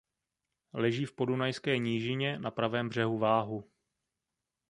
Leží 0.73 1.05
v 1.05 1.11
Podunajské 1.15 1.77
nížině 1.77 2.39
na 2.39 2.51
pravém 2.51 2.89
břehu 2.89 3.17
Váhu. 3.17 3.69